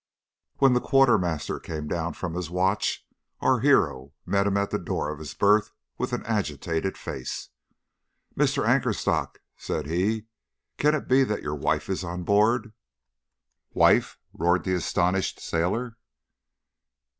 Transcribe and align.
"When 0.57 0.73
the 0.73 0.81
quartermaster 0.81 1.59
came 1.59 1.87
down 1.87 2.13
from 2.13 2.33
his 2.33 2.49
watch 2.49 3.05
our 3.39 3.59
hero 3.59 4.13
met 4.25 4.47
him 4.47 4.57
at 4.57 4.71
the 4.71 4.79
door 4.79 5.11
of 5.11 5.19
his 5.19 5.35
berth 5.35 5.69
with 5.99 6.11
an 6.11 6.25
agitated 6.25 6.97
face. 6.97 7.49
'Mr. 8.35 8.65
Anchorstock,' 8.67 9.41
said 9.57 9.85
he, 9.85 10.25
'can 10.79 10.95
it 10.95 11.07
be 11.07 11.23
that 11.25 11.43
your 11.43 11.53
wife 11.53 11.87
is 11.87 12.03
on 12.03 12.23
board?' 12.23 12.73
'Wife!' 13.75 14.17
roared 14.33 14.63
the 14.63 14.73
astonished 14.73 15.39
sailor. 15.39 15.97